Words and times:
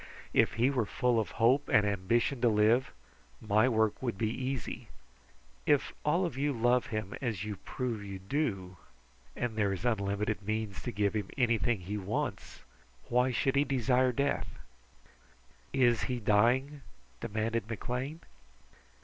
If 0.33 0.53
he 0.53 0.71
were 0.71 0.87
full 0.87 1.19
of 1.19 1.29
hope 1.37 1.69
and 1.69 1.85
ambition 1.85 2.41
to 2.41 2.49
live, 2.49 2.91
my 3.39 3.69
work 3.69 4.01
would 4.01 4.17
be 4.17 4.31
easy. 4.31 4.87
If 5.67 5.93
all 6.03 6.25
of 6.25 6.35
you 6.35 6.53
love 6.53 6.87
him 6.87 7.13
as 7.21 7.43
you 7.43 7.57
prove 7.57 8.03
you 8.03 8.17
do, 8.17 8.77
and 9.35 9.55
there 9.55 9.71
is 9.71 9.85
unlimited 9.85 10.41
means 10.41 10.81
to 10.81 10.91
give 10.91 11.13
him 11.13 11.29
anything 11.37 11.81
he 11.81 11.97
wants, 11.99 12.63
why 13.09 13.29
should 13.31 13.55
he 13.55 13.63
desire 13.63 14.11
death?" 14.11 14.57
"Is 15.71 16.01
he 16.01 16.19
dying?" 16.19 16.81
demanded 17.19 17.69
McLean. 17.69 18.21